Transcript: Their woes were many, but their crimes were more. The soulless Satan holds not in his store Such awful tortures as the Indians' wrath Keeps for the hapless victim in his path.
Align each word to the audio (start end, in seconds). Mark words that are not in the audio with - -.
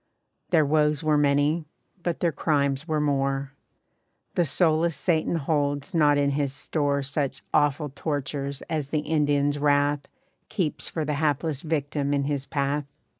Their 0.49 0.65
woes 0.65 1.03
were 1.03 1.15
many, 1.15 1.67
but 2.01 2.21
their 2.21 2.31
crimes 2.31 2.87
were 2.87 2.99
more. 2.99 3.53
The 4.33 4.45
soulless 4.45 4.95
Satan 4.95 5.35
holds 5.35 5.93
not 5.93 6.17
in 6.17 6.31
his 6.31 6.53
store 6.53 7.03
Such 7.03 7.43
awful 7.53 7.89
tortures 7.89 8.63
as 8.63 8.89
the 8.89 9.01
Indians' 9.01 9.59
wrath 9.59 10.07
Keeps 10.49 10.89
for 10.89 11.05
the 11.05 11.13
hapless 11.21 11.61
victim 11.61 12.15
in 12.15 12.23
his 12.23 12.47
path. 12.47 12.85